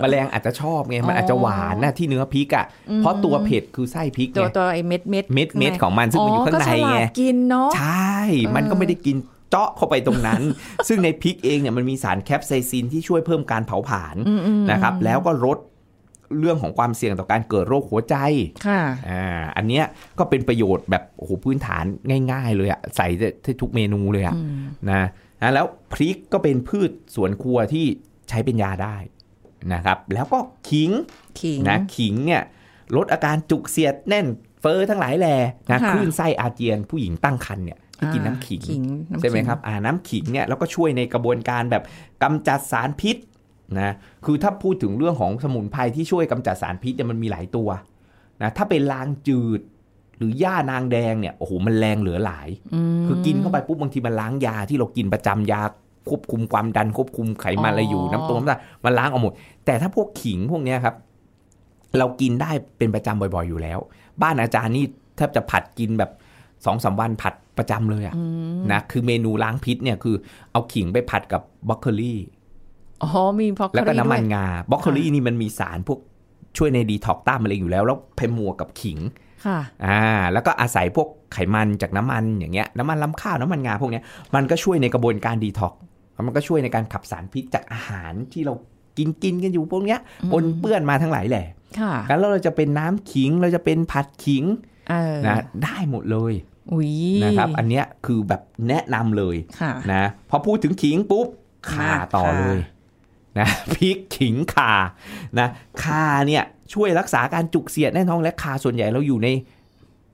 [0.03, 2.67] แมลงอาจจะชอบไงมันอาจจะหวานนะที่เนื้อพริกอะ
[2.99, 8.17] เพราะตัวเผ็ดคือไส้พริกตัวไงตัวไอ้เม็ดเม็ดเม็ดเม็ดของมันซึ่งมันอยู่ข้างในก็ฉลาดกินไงเนาะใช่
[8.57, 9.17] มันก็ไม่ได้กิน
[9.51, 10.43] เจาะเข้าไปตรงนั้น
[10.89, 14.17] ซึ่งในพริกเองเนี่ยมันมีสาร capsaicin ที่ช่วยเพิ่มการเผาผลาญ
[14.71, 15.59] นะครับแล้วก็ลด
[16.39, 18.17] เรื่องของความเสี่ยงต่อการเกิดโรคหัวใจ
[18.67, 19.85] ค่ะอ่าอันเนี้ย
[20.19, 21.85] ก็เป็นประโยชน์แบบโอ้โหพื้นฐาน
[22.31, 24.37] ง่าย ๆ เลยอะใส่ได้ทุกเมนูเลยอะ
[24.91, 25.03] นะ
[25.43, 27.85] นะแล้วพริกก็เป็นพืชสวนครัวที่
[28.29, 28.97] ใช้เป็นยาได้
[29.73, 30.91] นะครับ แล้วก็ขิง
[31.41, 32.43] ขิงนะขิงเนี่ย
[32.97, 34.27] ลดอาการจุกเสียดแน่น
[34.61, 35.37] เฟอร์ทั้งหลายแหล่
[35.71, 41.83] นะค่ะคลื่นไส้อาเจียนผู้หญิงตั้งครรภ์เนี่ยให้กินน้ำขิงขิงน้ำใช่ไหมขิงครับอ่าน้ำขิงเนี่ยแล้วก็ช่วยในกระบวนการแบบ
[42.23, 43.17] กำจัดสารพิษ
[43.81, 43.91] นะ
[44.25, 47.69] คือถ้าพูดถึงเรื่องของสมุนไพรที่ช่วยกำจัดสารพิษเนี่ยมันมีหลายตัว
[48.43, 49.61] นะถ้าเป็นลางจืด
[50.19, 52.49] หรือย่านางแดงเนี่ยโอ้โหมันแรงเหลือหลาย
[53.07, 55.63] คือกินเข้าไปปุ๊บบางทีมันล้างยาที่เรากินประจำยา
[56.09, 59.33] ควบคุมความดันควบคุมไขมันอะไรอยู่น้ำตรงน้ำตาลมันล้างออกหมด
[59.65, 60.95] แต่ถ้าพวกขิงพวกเนี้ยครับ
[61.99, 63.79] เรากินได้เป็นประจำบ่อยๆอยู่แล้ว
[64.23, 64.85] บ้านอาจารย์นี่
[65.17, 66.11] แทบจะผัดกินแบบ
[66.65, 68.15] สองสามวันผัดประจำเลยอะ
[68.73, 70.17] นะคือเมนูล้างพิษเนี่ยคือ
[70.53, 72.15] เอาขิงไปผัดกับบรอกโคลี
[73.03, 75.99] อ๋อมีพอกแล้วก็น้ำมันด้วยงาบรอกโคลีนี่มันมีสารพวก
[76.59, 78.99] ช่วยในดีท็อกต้านมะเร็งอยู่แล้ว แล้วเพมัวกับขิง
[79.47, 84.05] ค่ะอ่าแล้วก็อาศัยพวกไขมันจากน้ำมันอย่างเงี้ยน้ำมันลำข้าวน้ำมันงาพวกเนี้ย
[84.35, 85.75] มันก็ช่วยในกระบวนการดีท็อก
[86.27, 88.55] มันก็ช่วยในการขับสารพิษจากอาหารที่เรา
[88.99, 90.01] กินกินกันอยู่พวกเนี้ย
[90.33, 91.47] ปนเปื้อนมาทั้งหลายแหละ
[91.81, 94.45] ค่ะแล้วเราจะเป็นน้ำขิงเราจะเป็นผัดขิง
[94.91, 96.33] เออนะได้หมดเลย
[96.73, 96.93] อุ้ย
[97.25, 101.27] นะครับ อันเนี้ยคือแบบแนะนำเลยค่ะนะพอพูดถึงขิงปุ๊บ
[101.71, 102.59] ข่ามาต่อข่าเลย
[103.39, 104.73] นะพริกขิงข่า
[105.39, 105.49] นะ
[105.85, 106.43] ข่าเนี่ย
[106.75, 109.29] ช่วยรักษาการจุกเสียดแน่นท้องและข่าส่วนใหญ่เราอยู่ใน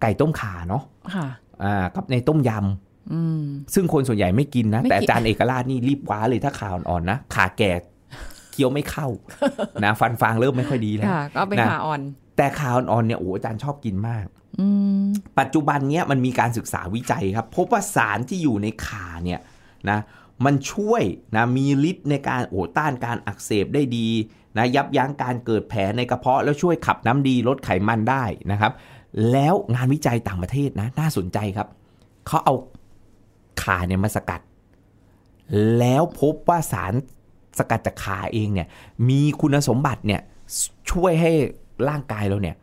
[0.00, 0.82] ไก่ต้มข่าเนาะ
[1.14, 1.26] ค่ะ
[1.64, 2.50] อ่ากับในต้มย
[3.12, 7.72] อืมำซึ่งคนส่วนใหญ่ไม่กินนะไม่กินแต่อาจารย์เอกราชนี่รีบคว้าเลยถ้าข่าอ่อนๆนะข่าแก่
[8.52, 9.06] เคี้ยวไม่เข้า
[9.84, 12.00] นะฟันฟางเริ่มไม่ค่อยดีแล้วค่ะก็เป็นนะขาอ่อน
[12.36, 14.26] แต่ข่าอ่อนๆเนี่ยโอ้อาจารย์ชอบกินมาก
[14.60, 14.68] อื
[15.02, 15.04] ม
[15.38, 19.40] ปัจจุบันเนี้ยมันมีการศึกษาวิจัยครับ พบว่าสารที่อยู่ในข่าเนี่ย
[19.90, 19.98] นะ
[20.44, 21.02] มันช่วย
[21.36, 24.08] นะมีฤทธิ์ในการโอ้ต้านการอักเสบได้ดี
[24.56, 28.72] นะยับยั้งการเกิดแผลในกระเพาะแล้วช่วยขับน้ำดีลดไขมันได้นะครับ
[29.32, 31.68] แล้วงานวิจัยต่างประเทศนะน่าสนใจครับ
[32.26, 32.54] เขาเอา
[33.62, 34.40] ข่าเนี่ยมาสกัด
[35.78, 36.94] แล้วพบว่าสาร
[37.58, 38.68] สกัดจากข่าเองเนี่ย
[39.08, 40.20] มีคุณสมบัติเนี่ย
[40.90, 41.32] ช่วยให้
[41.88, 42.56] ร่างกายเราเนี่ย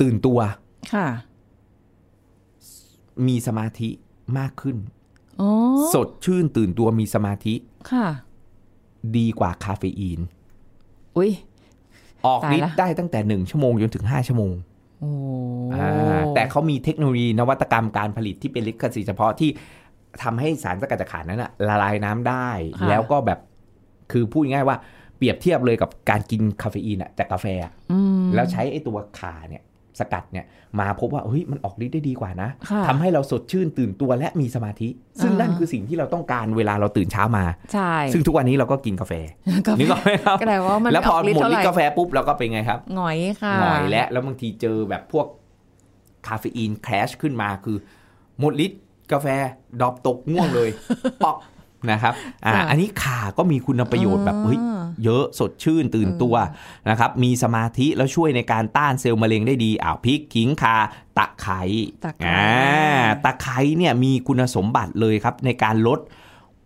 [0.00, 0.38] ตื่นตัว
[0.92, 1.06] ค่ะ
[3.26, 3.88] มีสมาธิ
[4.38, 4.99] มากขึ้นอ๋อ
[5.94, 7.54] สดชื่นตื่นตัวมีสมาธิ
[7.90, 8.06] ค่ะ
[9.16, 10.20] ดีกว่าคาเฟอีน
[11.16, 11.30] อุ้ย
[12.26, 14.52] ออกตายละฤทธิ์ได้ตั้งแต่1ชั่วโมงจนถึง5ชั่วโมง
[15.00, 15.10] โอ้
[15.74, 19.50] อ่าแต่เขามีเทคโนโลยีนวัตกรรมการผลิตที่เป็นลิขสิทธิ์เฉพาะที่
[20.22, 22.48] ทำให้สารสกัดจากขานั้นอะละลายน้ำได้
[22.78, 23.38] ค่ะแล้วก็แบบ
[24.12, 24.76] คือพูดง่ายๆว่า
[25.16, 29.62] เปรียบเทียบเลยกับการกินคาเฟอีนอะจากกาแฟอะอืมแล้วใช้ไอ้ตัวขาเนี่ย
[30.00, 30.44] สกัดเนี่ย
[30.80, 34.88] มาพบว่าเฮ้ยมันออกฤทธิ์ได้ดีกว่านะค่ะทำให้เราสดชื่นตื่นตัวและมีสมาธิ
[35.22, 39.12] ซึ่งอ่านั่นั่นคือสิ่งที่เราต้องการเวลาเราตื่นเช้ามาใช่ซึ่งทุกวันนี้เราก็กินกาแฟ
[39.66, 45.26] ก็นึกออกไหมครับก็แปลว่ามันแล้วพอไกฤทหมดธิ์ฤทเท่าไหธิ์กาแฟปุ๊บเราก็เป็นไงครับหงอยค่ะหน่อยและแล้วบางทีเจอแบบพวก
[46.28, 47.76] คาเฟอีน crash ขึ้นมาคือ
[48.40, 48.80] หมดฤทธิ์
[49.12, 49.26] กาแฟ
[49.80, 50.70] drop ตกง่วงเลย
[51.24, 51.36] ปอก
[51.90, 52.14] นะครับ
[52.46, 56.34] อ่าค่ะอันนี้ข่าก็มีคุณประโยชน์แบบเฮ้ยอ่าเยอะสดชื่นตื่นตัว
[56.90, 60.76] นะครับมีสมาธิแล้วช่วยในการต้านเซลล์มะเร็งได้ดีอ้าวพริกขิงข่า
[61.18, 61.62] ตะไคร้
[62.04, 66.00] ตะไคร้อ่าตะไคร้เนี่ยมีคุณสมบัติเลยครับในการลด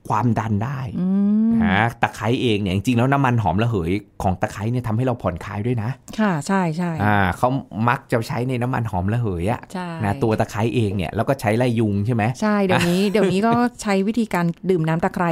[0.09, 1.09] ความดันได้อื
[1.49, 7.49] มนะตะไคร้เองเนี่ยจริงๆแล้วน้ำมันหอมระเหยของตะไคร้เนี่ยทำให้เราผ่อนคลายด้วยนะ ค่ะใช่ใช่อ่าเขา
[7.89, 15.31] มักจะใช้ในน้ำมันหอมระเหยอะใช่นะตัวตะไคร้เองเนี่ยแล้วก็ใช้ไล่ยุงใช่ไหมใช่เดี๋ยวนี้ เดี๋ยวนี้ก็ใช้วิธีการดื่มน้ำตะไคร้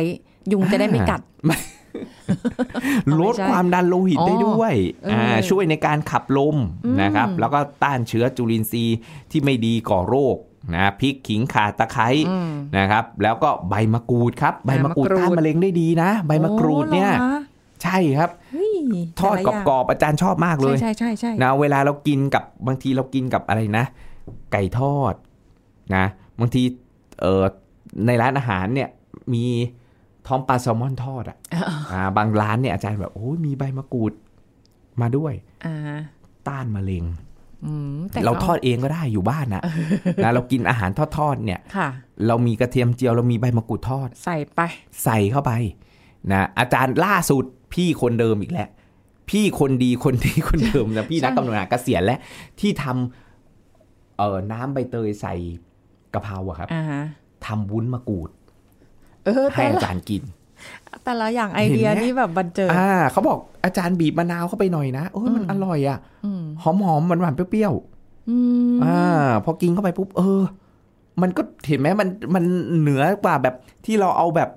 [0.53, 1.21] ยุงจะได้ไม่กัด
[3.21, 8.97] ลดความดันโลหิตอ๋อได้ด้วยเอออ่าช่วยในการขับลมอืมนะครับ แล้วก็ต้านเชื้อจุลินทรีย์
[9.31, 10.37] ที่ไม่ดีก่อโรค
[10.75, 17.41] นะพริกขิงข่าตะไคร้อืมนะครับ แล้วก็ใบมะกรูดครับใบมะกรูดใบมะกรูดต้านมะเร็งได้ดีนะ ใบมะกรูดเนี่ยโอ้หรอคะ
[17.83, 18.73] ใช่ครับเฮ้ย
[19.21, 23.85] ทอดแต่ละกรอบๆอาจารย์ชอบมากเลอย่างยใช่ใช่ใช่ใช่นะเวลาเรากินกับบางทีเรากินกับอะไรนะ
[24.53, 25.15] ไก่ทอด
[25.95, 26.05] นะ
[26.41, 26.63] บางที
[27.21, 27.45] เออ
[28.07, 28.89] ในร้านอาหารเนี่ย
[29.35, 29.45] มี
[30.27, 31.39] ท้องปลาแซลมอนทอดอะ
[31.93, 34.13] อ่าบางร้านเนี่ยอาจารย์แบบโอ้ยมีใบมะกรูด
[35.01, 35.33] มาด้วย
[35.65, 35.75] อ่า
[36.49, 37.32] ต้านมะเร็งอืมแต่
[38.25, 39.63] เราก็ทอดเองก็ได้อยู่บ้านนะ
[40.23, 41.89] นะเรากินอาหารทอดๆเนี่ยค่ะ
[42.27, 44.61] เรามีกระเทียมเจียวเรามีใบมะกรูดทอด ใส่ไป
[45.05, 45.53] ใส่เข้าไป
[46.33, 47.45] นะอาจารย์ล่าสุด
[47.75, 48.69] พี่คนเดิมอีกแล้ว
[49.31, 52.19] พี่คนดีคนดีคนเดิมนะพี่นักใช่กำลังเกษียณแล้ว
[52.61, 55.35] ที่ทำเอ่อน้ำใบเตยใส่
[56.15, 57.03] กะเพราอะครับอ่าฮะ
[57.47, 58.31] ทำวุ้นมะกรูด
[59.25, 60.23] เออให้แต่อาละจารย์กิน
[61.05, 67.73] แต่ละอย่างไอเดียเห็นไหมนี่แบบบันเจิดอ่าเขาบอกอาจารย์บีบมะนาวเข้าไปหน่อยนะโอ้ยมันอร่อยอะอืมหอมหอมหวานหวานๆเปรี้ยว
[68.31, 68.37] อื
[68.73, 70.43] มๆอ่า พอกินเข้าไปปุ๊บเออ
[71.23, 72.45] มันก็เห็นไหมมันมัน
[72.81, 74.51] เหนือกว่าแบบที่เราเอาแบบ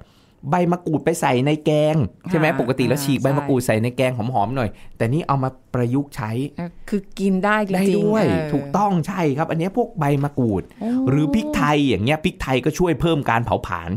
[0.51, 1.95] ใบมะกรูดไปใส่ในแกง
[2.29, 13.89] ใช่ไหมปกติแล้วฉีกใบมะกรูดใส่ในแกงหอมๆหน่อย แต่นี่เอามาประยุกต์ใช้เออคือกินได้จริงๆได้ด้วยเออถูกต้องใช่ครับ อันเนี้ยพวกใบมะกรูดโอ้หรือพริกไทยอย่างเงี้ยพริกไทยก็ช่วยเพิ่มการเผาผลาญ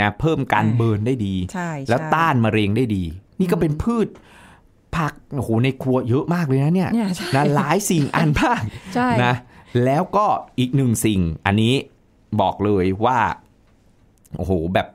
[0.00, 3.04] นะเพิ่มการอ่าเบิร์นได้ดีใช่แล้วใช่ต้านมะเร็งได้ดี
[3.40, 4.08] นี่ก็เป็นพืช
[4.96, 8.62] ผักโอ้โหในครัวเยอะมากเลยนะเนี่ยเนี่ยใช่นะหลายสิ่งอันมาก
[8.94, 9.34] ใช่นะ
[9.84, 10.26] แล้วก็
[10.58, 11.74] อีกหนึ่งสิ่ง อันนี้
[12.40, 13.18] บอกเลยว่า
[14.36, 14.86] โอ้โหแบบ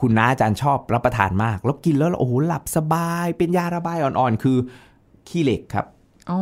[0.00, 4.56] คุณน้าอาจารย์ชอบรับประทานมากแล้วกินแล้วโอ้โหหลับสบาย เป็นยาระบายอ่อนๆ คือ
[5.28, 5.86] ขี้เหล็กครับ
[6.30, 6.40] อ๋อ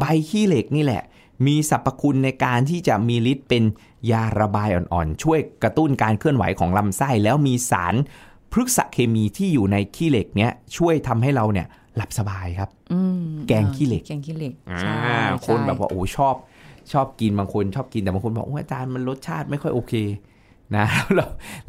[0.00, 1.02] ใบขี้เหล็กนี่แหละ
[1.46, 3.64] มีสรรพคุณในการที่จะมีฤทธิ์เป็น
[4.12, 7.94] ยาระบายอ่อนๆ ช่วยกระตุ้นการเคลื่อนไหวของลำไส้ แล้วมีสาร
[8.52, 14.94] พฤกษเคมีที่อยู่ในขี้เหล็กเนี้ยช่วยทำให้เราเนี่ยหลับสบายครับอืมแกงขี้เหล็ก แกงขี้เหล็กอ่าใช่
[15.46, 16.34] คนใช่แบบว่าโอ้ชอบ
[16.92, 19.92] ชอบกินบางคนชอบกินแต่บางคนบอกว่าอาจารย์มันรสชาติไม่ค่อยโอเค
[20.76, 21.24] นะเรา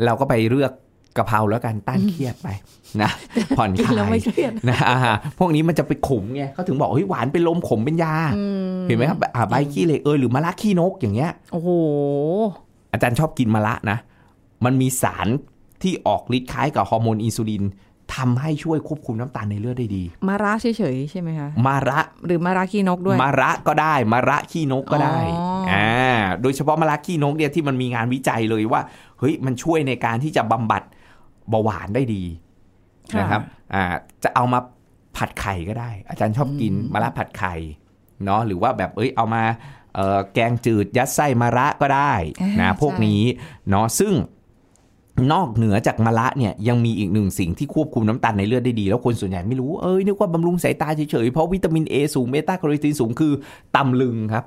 [0.05, 0.71] เราก็ไปเลือก
[1.17, 2.47] กะเพราแล้วกันต้านเครียดไป
[3.02, 3.12] นะ
[3.58, 4.97] ผ่อนกินคแล้วลายไม่เครียดนะอ่า
[5.39, 8.13] พวกนี้มันจะไปขมไงเขาถึงบอกเฮ้ยหวานเป็นลมขมเป็นยา
[8.88, 11.69] เห็นไหมครับอ่าใบขี้เหล็กเออหรือมะระขี้นกอย่างเงี้ยโอ้โห
[12.93, 13.97] อาจารย์ชอบกินมะระนะ
[14.65, 15.28] มันมีสาร
[15.82, 17.65] ที่ออกฤทธิ์คล้ายกับฮอร์โมนอินซูลิน
[18.15, 25.89] ทำให้ช่วยควบคุมน้ำตาลในเลือดได้ดี มาระเฉยๆใช่ไหมคะมาระหรือมาระขี้นกด้วยมะระก็ได้มะระขี้นกก็ได้อ๋ออ่อ่า
[26.41, 28.82] โดยเฉพาะมะระขี้นกเนี่ยที่มันมีงานวิจัยเลยว่า
[29.19, 30.84] เฮ้ยมันช่วยในการที่จะบำบัด
[31.49, 32.23] เบาหวานได้ดี
[33.13, 33.41] ค่ะนะครับ
[33.73, 33.84] อ่า
[34.23, 34.60] จะเอามา
[35.17, 37.53] ผัดไข่ก็ได้ อาจารย์ชอบกินมะระผัดไข่
[38.25, 39.43] เนาะหรือว่าแบบเอ้ยเอามา
[39.95, 43.21] เอ่อแกงจืดยัดไส้มะระก็ได้นะอ่าพวกใช่นี้
[43.69, 44.13] เนาะซึ่ง
[45.34, 53.34] นอกเหนือจากมะระเนี่ยยังมีอีกหนึ่งสิ่งที่ควบคุมน้ำตาลในเลือดได้ดี แล้วคนส่วนใหญ่ไม่รู้เอ้ยนึกว่าบำรุงสายตาเฉยๆ เพราะวิตามิน A สูงเบต้าแคโรทีนสูงคือ
[53.75, 54.45] ตำลึงครับ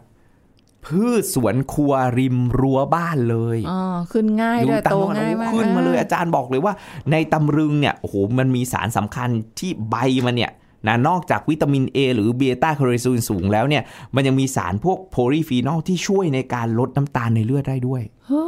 [0.86, 3.80] พืชสวนครัวริมรั้วบ้านเลยอ๋อ
[4.12, 6.74] ขึ้นง่ายด้วยตามโตโน่นง่ายโอ้มากขึ้นมาเลยอ่อาจารย์บอกเลยว่า
[7.12, 9.96] ในตำลึงเนี่ยโอ้โหมันมีสารสำคัญที่ใบ
[10.26, 10.52] มันเนี่ย
[10.86, 13.82] นะนอกจากวิตามิน A หรือเบต้าแคโรทีนสูงแล้วเนี่ย
[14.14, 18.42] มันยังมีสารพวก polyphenol ที่ช่วยในการลดน้ำตาลในเลือดได้ด้วยโอ้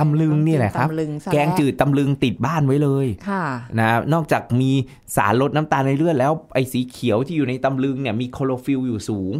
[0.00, 3.44] ตำลึงนี่แหละครับตำลึงซะแกงจืดตำลึงติดบ้านไว้เลยค่ะ
[3.80, 4.70] นะนอกจากมี
[5.16, 9.34] สารลดน้ำตาลในเลือดแล้วไอ้สีเขียวที่อยู่ในตำลึงเนี่ยมีคลอโรฟิลล์อยู่สูง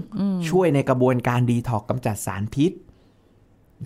[0.49, 2.73] ช่วยในกระบวนการดีท็อกกำจัดสารพิษ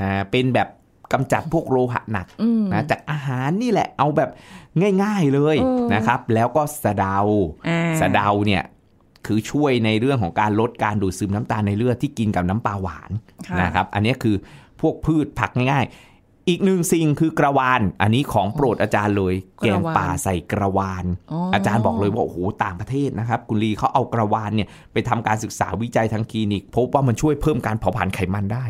[0.03, 0.69] นะเป็นแบบ
[1.12, 4.31] กำจัดพวกโลหะหนักอืมนะจากอาหารนี่แหละเอาแบบ
[5.03, 7.19] ง่าย ๆเลยเออนะครับ แล้วก็สะเดา
[7.69, 8.62] อ่าสะเดาเนี่ย
[9.27, 13.11] คือช่วยในเรื่องของการลดการดูดซึมน้ำตาลในเลือดที่กินกับน้ำปลาหวาน
[13.47, 14.37] ค่ะนะครับ อันนี้คือ
[14.81, 16.13] พวกพืชผักง่ายๆ
[16.49, 28.67] อีกหนึ่งสิ่งคือกระวานอันนี้ของโปรดอาจารย์เลยกระแกวานงป่าใส่กระวานอ๋อออาจารย์บอกเลยว่าโอ้โหต่างประเทศนะครับคุณลีเขาเอากระวานเนี่ยไปทำการศึกษาวิจัยทางคลินิก พบว่ามันช่วยเพิ่มการเผาผลาญไขมันได้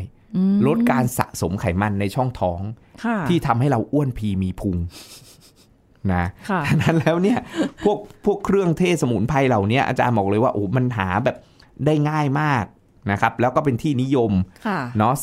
[0.66, 2.60] ลดการสะสมไขมันในช่องท้อง
[3.04, 4.76] ค่ะที่ทำให้เราอ้วนพีมีพุง
[6.12, 7.38] นะค่ะฉะนั้นแล้วเนี่ย
[7.84, 11.36] พวกพวกเครื่องเทศสมุนไพรเหล่านี้อาจารย์บอกเลยว่าโอ้มันหาแบบ
[11.86, 12.64] ได้ง่ายมาก
[13.10, 14.32] นะครับ แล้วก็เป็นที่นิยม
[14.66, 15.14] ค่ะเนาะ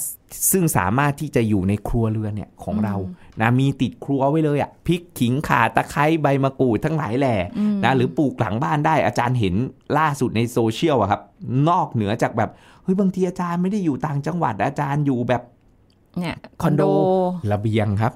[0.51, 2.95] ซึ่งสามารถที่จะอยู่ในครัวเรือนเนี่ยของเรา
[3.41, 7.35] นะมีติดครัวไว้เลยอะ่ะพริกขิงข่าตะไคร้ใบมะกรูดทั้งหลายแหล่
[7.83, 9.55] นะหรือปลูกหลังบ้านได้อาจารย์เห็น
[9.97, 11.21] ล่าสุดในโซเชียลอะครับ
[11.69, 12.49] นอกเหนือจากแบบ
[12.83, 15.41] เฮ้ยบางทีอาจารย์ไม่ได้อยู่ต่างจังหวัดอาจารย์อยู่แบบ
[16.19, 16.83] เนี่ยคอนโด
[17.51, 18.13] ระเบียงครับ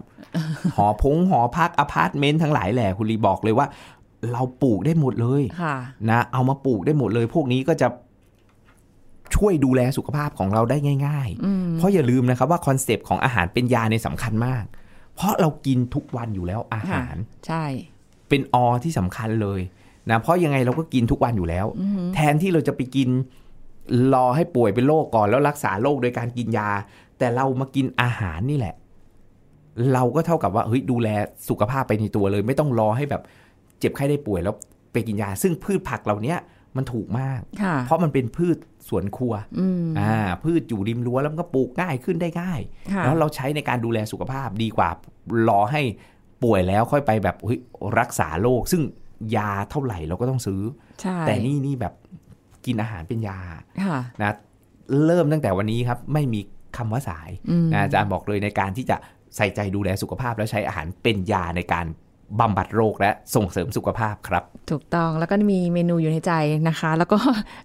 [0.75, 3.67] หอพงหอพักอพาร์ตเมนต์ทั้งหลายแหล่คุณลีบอกเลยว่า
[4.33, 5.75] เราปลูกได้หมดเลยค่ะ
[6.09, 7.87] นะเอามาปลูกได้หมดเลย พวกนี้ก็จะ
[9.35, 14.63] ช่วยดูแลสุขภาพของเราได้ง่ายอืมๆเพราะอย่าลืมนะครับว่า concept ของอาหารเป็นยาเนี่ยสำคัญมาก
[15.15, 17.15] เพราะเรากินทุกวันอยู่แล้วอาหาร
[17.47, 17.63] ใช่
[18.29, 19.61] เป็นอที่สำคัญเลย
[20.09, 21.65] นะเพราะยังไงเราก็กินทุกวันอยู่แล้ว
[22.15, 23.09] แทนที่เราจะไปกิน
[24.13, 26.69] รอให้ป่วยเป็นโรคก่อนแล้วรักษาโรคโดยการกินยา
[27.17, 28.75] แต่เรามากินอาหารนี่แหละ
[29.93, 31.09] เราก็เท่ากับว่าเฮ้ยดูแล
[31.49, 33.21] สุขภาพไปในตัวเลย ไม่ต้องรอให้แบบ
[33.79, 34.55] เจ็บไข้ได้ป่วยแล้ว
[34.93, 36.35] ไปกินยา ซึ่งพืชผักเหล่านี้
[36.77, 38.57] มันถูกมากค่ะเพราะมันเป็นพืช
[38.89, 42.59] สวนครัวอืมอ่าพืชอยู่ริมรั้วแล้วมันก็ปลูกง่ายขึ้นได้ง่าย
[42.93, 44.89] ค่ะแล้วเราใช้ในการดูแลสุขภาพดีกว่า
[45.49, 45.81] รอให้
[46.43, 47.59] ป่วยแล้วค่อยไปแบบเฮ้ย
[47.99, 48.83] รักษาโรคซึ่ง
[49.35, 50.61] ยาเท่าไหร่เราก็ต้องซื้อ
[51.01, 51.93] ใช่แต่นี่นี่แบบ
[52.65, 53.39] กินอาหารเป็นยา
[53.85, 54.35] ค่ะนะ
[55.05, 56.39] เริ่มตั้งแต่วันนี้ครับ ไม่มี
[56.77, 58.97] คำว่าสายอืมนะอาจารย์บอกเลยในการที่จะ
[59.35, 61.85] ใส่ใจดูแลสุขภาพแล้วใช้อาหารเป็นยาในการ
[62.39, 66.33] บำบัดโรคและส่งเสริมสุขภาพครับ ถูกต้องแล้วก็มีเมนูอยู่ในใจ
[66.69, 67.17] นะคะ แล้วก็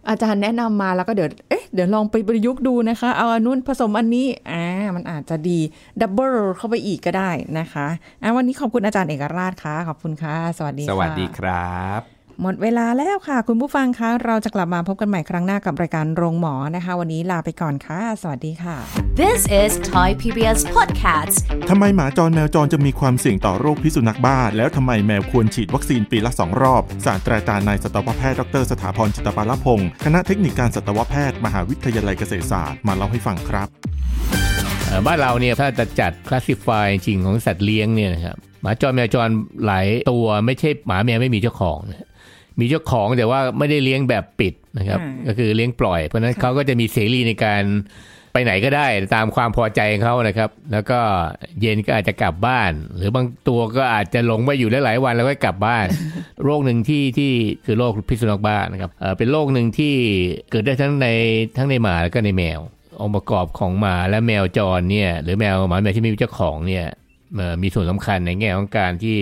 [0.08, 4.64] อาจารย์แนะนำมาแล้วก็เดี๋ยวเอ๊ะเดี๋ยวลองไปประยุกต์ดูนะคะ เอาอันนู้นผสมอันนี้อ่า
[4.96, 5.58] มันอาจจะดี
[6.00, 7.86] ดับเบิลเข้าไปอีกก็ได้นะคะ
[8.22, 18.76] อะวันนี้ขอบคุณอาจารย์เอกราชค่ะขอบคุณค่ะ สวัสดีสค่ะวัสดีครับ หมดเวลาแล้วค่ะ คุณผู้ฟังคะ เราจะกลับมาพบกันใหม่ครั้งหน้ากับรายการโรงหมอนะคะ วันนี้ลาไปก่อนค่ะ สวัสดีค่ะ
[19.20, 21.34] This is Thai PBS Podcast
[21.70, 33.68] ทำไมหมาจรแมวจรจะมีความเสี่ยงต่อโรคพิษสุนัขบ้า แล้วทำไมแมวควรฉีดวัคซีนปีละ2รอบ ศาสตราจารย์นายสัตวแพทย์ดรสถาพรจิตปาลพงศ์คณะเทคนิคการสัตวแพทย์มหาวิทยาลัยเกษตรศาสตร์มาเล่าให้ฟังครับ
[34.86, 39.28] เอ่อบ้านเราเนี่ยถ้าจะจัดคลาสสิฟายจริงของสัตว์เลี้ยงเนี่ยนะครับหมาจรแมวจร
[39.66, 42.08] หลายตัวไม่ใช่หมาแมวไม่มีเจ้าของนะ
[42.60, 47.62] มีเจ้าของแต่ว่าไม่ได้เลี้ยงแบบปิดนะครับอืมก็คือเลี้ยงปล่อย เพราะฉะนั้นเขาก็จะมีเสรีในการ
[48.32, 50.98] ไปไหนก็ได้ตามความพอใจของเขานะครับ แล้วก็
[51.60, 55.86] เย็นก็อาจจะกลับบ้าน หรือบางตัวก็อาจจะหลงไปอยู่ได้หลายวันแล้วก็กลับบ้าน
[56.44, 57.32] โรคหนึ่งที่ที่
[57.64, 59.94] คือโรคพิษสุนัขบ้านะครับเอ่อเป็นโรคหนึ่งที่
[60.50, 61.08] เกิดได้ทั้งใน
[61.56, 62.60] ทั้งในหมาแล้วก็ในแมว
[63.00, 66.86] องค์ประกอบของหมาและแมวจรเนี่ยหรือแมวหมาแมวที่ไม่มีเจ้าของเนี่ย
[67.36, 69.18] เอ่อมีส่วนสำคัญในแง่ของการที่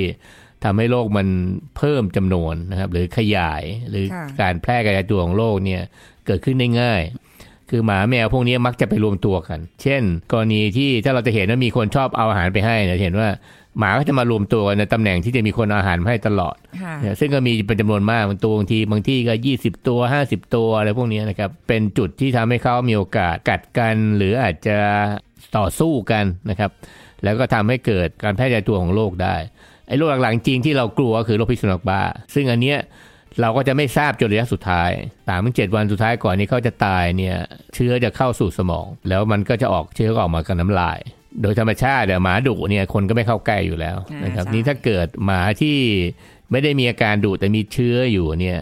[0.64, 1.28] ทำให้โรคมัน
[1.76, 5.82] เพิ่มจำนวนนะครับ หรือขยายหรือค่ะการแพร่กระจายตัวของโรคเนี่ย
[6.26, 7.02] เกิดขึ้นได้ง่าย
[7.70, 13.28] คือหมาแมวพวกนี้มักจะไปรวมตัวกัน เช่น กรณีที่ถ้าเราจะเห็นว่ามีคนชอบเอาอาหารไปให้เนี่ยจะเห็นว่า
[13.78, 24.78] หมาก็จะมารวมตัวกันในตำแหน่งที่จะมีคนเอาอาหารมาให้ตลอดค่ะเนี่ยซึ่งก็มีเป็นจำนวนมากบางตัวบางทีบางที่ก็ 20 ตัว 50 ตัวอะไรพวกนี้นะครับ เป็นจุดที่ทำให้เขามีโอกาสกัดกัน หรืออาจจะ
[25.56, 26.70] ต่อสู้กันนะครับ
[27.24, 29.36] แล้วก็ทำให้เกิดการแพร่กระจายตัวของโรคได้
[29.88, 32.02] ไอ้โรคหลังๆจริงที่เรากลัวคือโรคพิษสุนัขบ้า
[32.34, 32.78] ซึ่งอันเนี้ย
[33.40, 34.90] เราก็จะไม่ทราบจนระยะสุดท้าย
[35.28, 37.36] สามถึงเจ็ดวันสุดท้ายก่อนที่เขาจะตายเนี่ย
[37.74, 40.98] เชื้อจะเข้าสู่สมอง แล้วมันก็จะออกเชื้อก็ออกมากับน้ำลาย
[41.42, 45.78] โดยธรรมชาติเนี่ยวหมาดุเนี่ยคนก็ไม่เข้าใกล้อยู่แล้วนะครับ นี่ถ้าเกิดหมาที่
[46.50, 48.60] ไม่ได้มีอาการดุแต่มีเชื้ออยู่เนี่ย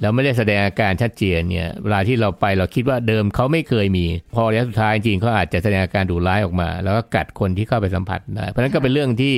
[0.00, 9.34] แล้วไม่ได้แสดงอาการชัดเจนเนี่ยเวลาที่เราไปเราคิดว่าเดิมเขาไม่เคยมี พอระยะสุดท้ายจริงเขาอาจจะแสดงอาการดุร้ายออกมา แล้วก็กัดคนที่เข้าไปสัมผัสได้เพราะฉะนั้นก็เป็นเรื่องที่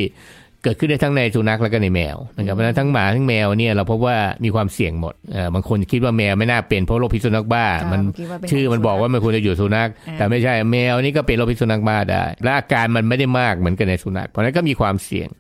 [0.66, 15.30] เกิดขึ้นได้ทั้งในสุนัขแล้วก็ในแมวนะครับเพราะฉะนั้นทั้งหมาทั้งแมวเนี่ยเราพบว่ามีความเสี่ยงหมดเอ่อบางคนคิดว่าแมวไม่น่าเป็นเพราะโรคพิษสุนัขบ้า มันคิดว่าเป็นชื่อมันบอกว่ามันควรจะอยู่สุนัขอ่าแต่ไม่ใช่แมวนี่ก็เป็นโรคพิษสุนัขบ้าได้ และอาการมันไม่ได้มากเหมือนกันในสุนัข เพราะฉะนั้นก็มีความเสี่ยง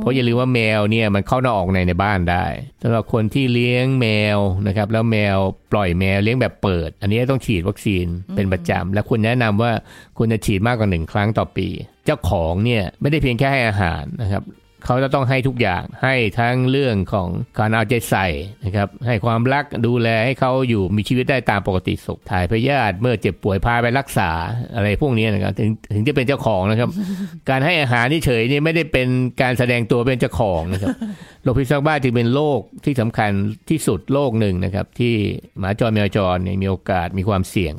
[0.00, 2.46] เพราะอย่าลืมว่าแมวเนี่ยมันเข้านอกออกในในบ้านได้
[2.82, 5.36] สำหรับคนที่เลี้ยงแมวนะครับแล้วแมว
[5.72, 9.72] ปล่อยแมวเลี้ยงแบบเปิด อันนี้ต้องฉีดวัคซีนเป็นประจำและควรแนะนำว่า
[10.16, 11.68] ควรจะฉีดมากกว่าหนึ่งครั้งต่อปี
[12.06, 14.42] เจ้าของเนี่ยไม่ได้เพียงแค่ให้อาหารนะครับ
[14.86, 18.26] เขาจะต้องให้ทุกอย่างให้ทั้งเรื่องของการเอาใจใส่
[18.64, 24.30] นะครับให้ความรักดูแลให้เขาอยู่มีชีวิตได้ตามปกติสุขถ่ายพยาธิเมื่อเจ็บป่วยพาไปรักษา
[24.74, 26.90] อะไรพวกนี้นะครับถึงถึงจะเป็นเจ้าของนะครับ
[27.50, 29.08] การให้อาหารที่เฉยๆนี่ไม่ได้เป็น
[29.42, 30.94] การแสดงตัวเป็นเจ้าของนะครับ
[31.42, 33.30] โรคพิษสุนัขบ้าจึงเป็นโรคที่สำคัญ
[33.70, 35.14] ที่สุดโรคหนึ่งนะครับ ที่
[35.58, 37.74] หมาจรแมวจรเนี่ยมีโอกาสมีความเสี่ยง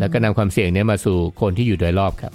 [0.00, 2.34] แล้วก็นำความเสี่ยงเนี้มาสู่คนที่อยู่โดยรอบครับ